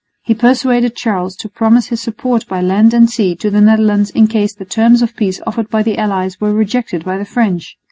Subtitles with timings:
[0.23, 4.25] He persuaded Charles to promise his support by land and sea to the Netherlands in
[4.25, 7.77] case the terms of peace offered by the allies were rejected by the French.